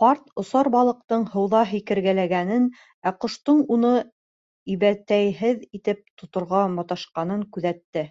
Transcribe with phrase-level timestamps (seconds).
[0.00, 2.66] Ҡарт осар балыҡтың һыуҙа һикергәләгәнен,
[3.10, 3.92] ә ҡоштоң уны
[4.74, 8.04] ибәтәйһеҙ итеп тоторға маташҡанын күҙәтте.